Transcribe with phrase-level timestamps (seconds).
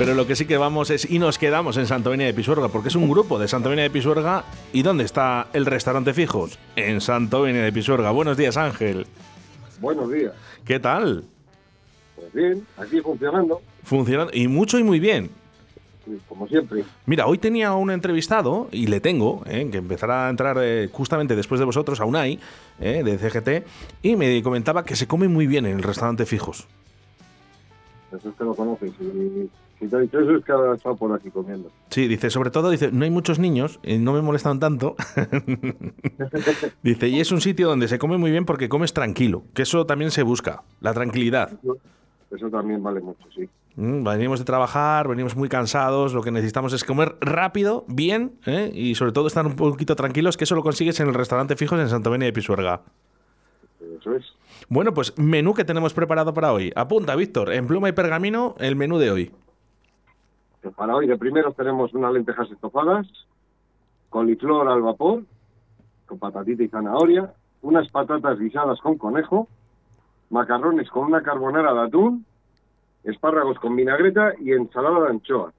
[0.00, 2.88] Pero lo que sí que vamos es y nos quedamos en Santovenia de Pisuerga, porque
[2.88, 4.46] es un grupo de Santovenia de Pisuerga.
[4.72, 6.58] ¿Y dónde está el restaurante Fijos?
[6.74, 8.10] En Santovenia de Pisuerga.
[8.10, 9.06] Buenos días, Ángel.
[9.78, 10.32] Buenos días.
[10.64, 11.24] ¿Qué tal?
[12.16, 14.32] Pues bien, aquí funcionando, Funcionando.
[14.34, 15.28] Y mucho y muy bien.
[16.26, 16.82] como siempre.
[17.04, 21.36] Mira, hoy tenía un entrevistado, y le tengo, eh, que empezará a entrar eh, justamente
[21.36, 22.40] después de vosotros, a Unai,
[22.80, 23.66] eh, de CGT,
[24.02, 26.66] y me comentaba que se come muy bien en el restaurante Fijos.
[28.16, 28.92] Eso es que lo conoces.
[29.00, 29.48] Y
[29.78, 31.70] si te ha dicho eso es que ha estado por aquí comiendo.
[31.88, 34.96] Sí, dice, sobre todo, dice, no hay muchos niños, y no me molestan tanto.
[36.82, 39.86] dice, y es un sitio donde se come muy bien porque comes tranquilo, que eso
[39.86, 41.52] también se busca, la tranquilidad.
[42.30, 43.48] Eso también vale mucho, sí.
[43.76, 48.70] Mm, Venimos de trabajar, venimos muy cansados, lo que necesitamos es comer rápido, bien, ¿eh?
[48.74, 51.80] y sobre todo estar un poquito tranquilos, que eso lo consigues en el restaurante Fijos
[51.80, 52.82] en Santovenia de Pisuerga.
[53.98, 54.24] Eso es.
[54.72, 56.72] Bueno, pues menú que tenemos preparado para hoy.
[56.76, 59.32] Apunta, Víctor, en pluma y pergamino, el menú de hoy.
[60.76, 63.04] Para hoy de primero tenemos unas lentejas estofadas,
[64.10, 65.24] coliflor al vapor,
[66.06, 69.48] con patatita y zanahoria, unas patatas guisadas con conejo,
[70.30, 72.24] macarrones con una carbonara de atún,
[73.02, 75.54] espárragos con vinagreta y ensalada de anchoas.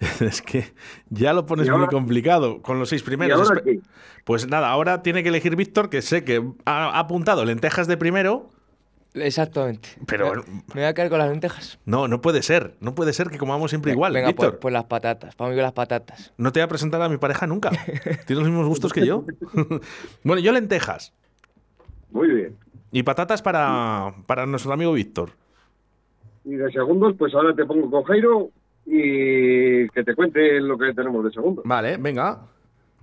[0.20, 0.72] Es que
[1.10, 3.48] ya lo pones muy complicado con los seis ¿Y primeros.
[3.48, 3.80] ahora Espe- qué?
[4.24, 7.96] Pues nada, ahora tiene que elegir Víctor, que sé que ha ha apuntado lentejas de
[7.96, 8.50] primero,
[9.14, 9.88] Exactamente.
[10.06, 11.78] Pero- Me, me voy a caer con las lentejas.
[11.86, 12.76] No, no puede ser.
[12.80, 14.50] No puede ser que comamos siempre igual, Venga, Víctor.
[14.50, 15.34] pues, pues las patatas.
[15.34, 16.32] Para mí las patatas.
[16.36, 17.70] No te voy a presentar a mi pareja nunca.
[18.26, 19.24] Tiene los mismos gustos que yo.
[20.22, 21.14] bueno, yo lentejas.
[22.12, 22.56] Muy bien.
[22.92, 25.30] Y patatas para, para nuestro amigo Víctor.
[26.44, 28.50] Y de segundos, pues ahora te pongo con Jairo
[28.90, 31.64] y que te cuente lo que tenemos de segundos.
[31.66, 32.38] Vale, venga.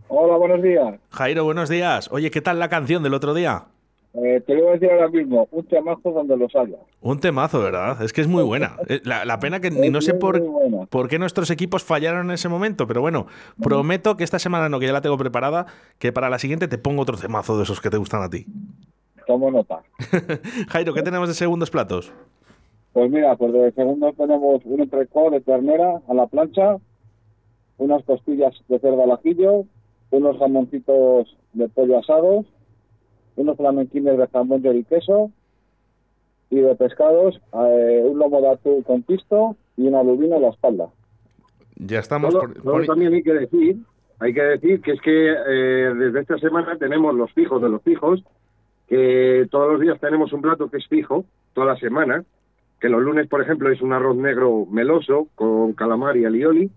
[0.08, 0.96] Hola, buenos días.
[1.12, 2.10] Jairo, buenos días.
[2.12, 3.66] Oye, ¿qué tal la canción del otro día?
[4.14, 6.78] Eh, te lo voy a decir ahora mismo, un chamazo donde los haya.
[7.02, 8.02] Un temazo, ¿verdad?
[8.02, 8.78] Es que es muy buena.
[8.88, 10.42] Eh, La, la pena que ni no sé por,
[10.90, 13.28] por qué nuestros equipos fallaron en ese momento, pero bueno,
[13.62, 15.66] prometo que esta semana no, que ya la tengo preparada,
[16.00, 18.46] que para la siguiente te pongo otro temazo de esos que te gustan a ti.
[19.28, 19.80] Tomo nota.
[20.70, 22.14] Jairo, ¿qué tenemos de segundos platos?
[22.96, 26.78] Pues mira, pues de segundo tenemos un entrecot de ternera a la plancha,
[27.78, 29.66] unas costillas de cerdo al ajillo,
[30.12, 32.46] unos jamoncitos de pollo asados,
[33.36, 35.30] unos flamenquines de jamón y queso,
[36.50, 37.36] y de pescados,
[37.68, 40.88] eh, un lomo de atún con pisto y una lubina a la espalda.
[41.76, 43.76] Ya estamos Solo, por- solo por- también hay que decir,
[44.20, 47.82] hay que decir que es que eh, desde esta semana tenemos los fijos de los
[47.82, 48.24] fijos,
[48.88, 52.24] que todos los días tenemos un plato que es fijo, toda la semana,
[52.86, 56.70] que los lunes, por ejemplo, es un arroz negro meloso con calamar y alioli,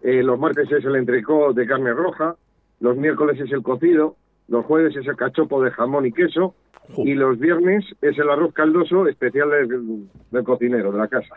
[0.00, 2.36] eh, los martes es el entrecot de carne roja,
[2.80, 4.16] los miércoles es el cocido,
[4.48, 6.54] los jueves es el cachopo de jamón y queso,
[6.96, 11.34] y los viernes es el arroz caldoso especial del, del cocinero, de la casa.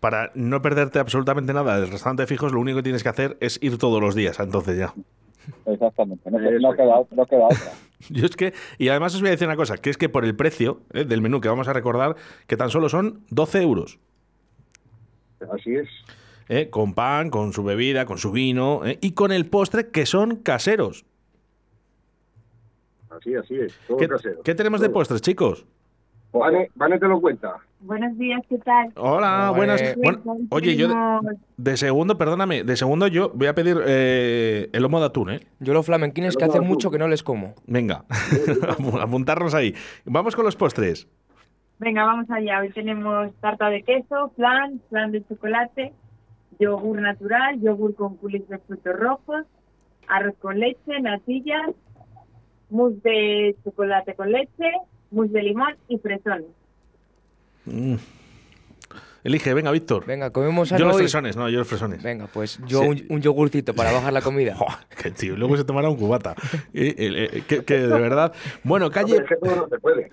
[0.00, 3.36] para no perderte absolutamente nada del restaurante de fijos, lo único que tienes que hacer
[3.38, 4.92] es ir todos los días, entonces ya.
[5.66, 6.38] Exactamente, no,
[6.74, 7.72] queda, no queda otra.
[8.10, 10.24] Yo es que, y además os voy a decir una cosa, que es que por
[10.24, 12.16] el precio eh, del menú que vamos a recordar,
[12.46, 13.98] que tan solo son 12 euros.
[15.52, 15.88] Así es.
[16.48, 20.06] eh, con pan, con su bebida, con su vino eh, y con el postre que
[20.06, 21.04] son caseros.
[23.10, 23.74] Así, así es.
[23.86, 24.42] Todo ¿Qué, casero.
[24.42, 25.66] qué tenemos de postres, chicos?
[26.38, 27.56] Vane, Vane te lo cuenta.
[27.80, 28.88] Buenos días, ¿qué tal?
[28.96, 29.82] Hola, Hola, buenas.
[29.82, 29.94] eh.
[30.02, 30.88] bueno, oye, yo
[31.56, 35.40] de, segundo, perdóname, de segundo yo voy a pedir eh, el lomo de atún, ¿eh?
[35.60, 37.54] Yo los flamenquines que hace mucho que no les como.
[37.66, 39.74] Venga, apu- apuntarnos ahí.
[40.04, 41.06] Vamos con los postres.
[41.78, 42.60] Venga, vamos allá.
[42.60, 45.92] Hoy tenemos tarta de queso, flan, flan de chocolate,
[46.58, 49.44] yogur natural, yogur con culis de frutos rojos,
[50.08, 51.70] arroz con leche, natillas,
[52.70, 54.70] mousse de chocolate con leche,
[55.14, 56.50] mousse de limón y fresones.
[57.66, 57.96] Mm.
[59.24, 60.04] Elige, venga, Víctor.
[60.06, 61.02] Venga, comemos Yo algo los hoy.
[61.04, 62.02] fresones, no, yo los fresones.
[62.02, 62.88] Venga, pues yo Sí.
[62.88, 64.54] un, un yogurcito para bajar la comida.
[64.58, 66.34] Joder, que tío, luego se tomará un cubata.
[66.76, 68.32] Eh, que, que de verdad.
[68.64, 70.10] Bueno, calle, Es que todo no se puede.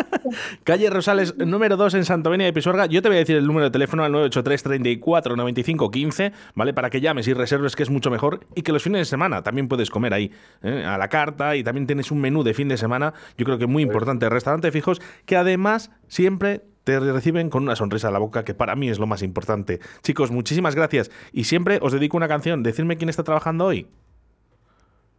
[0.64, 2.86] Calle Rosales, número 2 en Santovenia de Pisuerga.
[2.86, 6.74] Yo te voy a decir el número de teléfono al 983 34 95 15, ¿vale?
[6.74, 8.40] Para que llames y reserves, que es mucho mejor.
[8.54, 10.30] Y que los fines de semana también puedes comer ahí,
[10.62, 10.84] ¿eh?
[10.86, 11.56] a la carta.
[11.56, 13.14] Y también tienes un menú de fin de semana.
[13.36, 14.28] Yo creo que muy importante.
[14.28, 18.74] Restaurante fijos, que además siempre te reciben con una sonrisa a la boca, que para
[18.76, 19.80] mí es lo más importante.
[20.02, 21.10] Chicos, muchísimas gracias.
[21.32, 22.62] Y siempre os dedico una canción.
[22.62, 23.86] Decidme quién está trabajando hoy.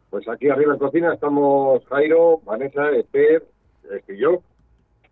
[0.09, 3.43] Pues aquí arriba en cocina estamos Jairo, Vanessa, Esther,
[3.91, 4.41] este y yo.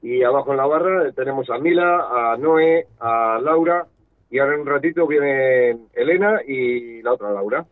[0.02, 3.88] Y abajo en la barra eh, tenemos a Mila, a Noé, a Laura.
[4.30, 7.66] Y ahora en un ratito vienen Elena y la otra Laura.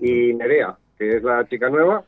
[0.00, 2.04] Y Nerea, que es la chica nueva.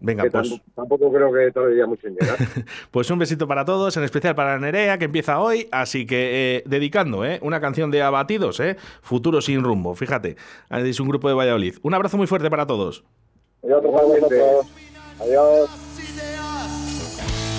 [0.00, 2.36] Venga, que pues, tampoco, creo que tardaría mucho en llegar.
[2.90, 5.68] pues un besito para todos, en especial para Nerea, que empieza hoy.
[5.70, 7.38] Así que eh, dedicando ¿eh?
[7.42, 8.76] una canción de Abatidos, ¿eh?
[9.02, 9.94] Futuro sin rumbo.
[9.94, 10.36] Fíjate,
[10.70, 11.76] es un grupo de Valladolid.
[11.82, 13.04] Un abrazo muy fuerte para todos.
[15.20, 15.70] Adiós.
[15.98, 16.70] ideas,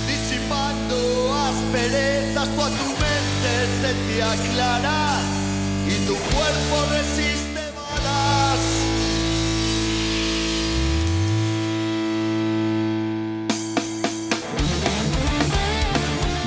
[0.07, 0.95] disipando
[1.33, 5.19] asperezas, tu mente se te aclara
[5.85, 7.30] y tu cuerpo resiste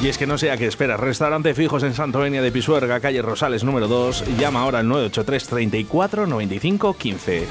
[0.05, 1.01] Y es que no sé a qué esperas.
[1.01, 4.37] Restaurante fijos en Santovenia de Pisuerga, calle Rosales número 2.
[4.39, 7.47] Llama ahora al 983 34 95 15.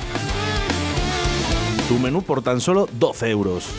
[1.89, 3.69] Tu menú por tan solo 12 euros.